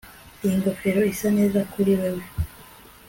iyo 0.43 0.53
ngofero 0.59 1.01
isa 1.13 1.29
neza 1.37 1.59
kuri 1.71 1.91
wewe 1.99 2.23